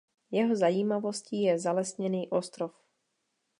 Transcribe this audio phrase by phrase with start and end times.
[0.31, 2.71] Jeho zajímavostí je zalesněný ostrov.